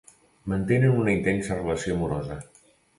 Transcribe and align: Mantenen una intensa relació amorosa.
Mantenen 0.53 0.97
una 1.03 1.15
intensa 1.19 1.61
relació 1.61 2.01
amorosa. 2.01 2.45